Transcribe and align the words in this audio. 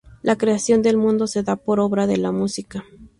La 0.23 0.35
creación 0.35 0.81
del 0.81 0.97
mundo 0.97 1.27
se 1.27 1.43
da 1.43 1.55
por 1.57 1.79
obra 1.79 2.07
de 2.07 2.17
la 2.17 2.31
música. 2.31 2.85